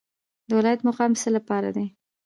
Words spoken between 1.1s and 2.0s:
د څه لپاره دی؟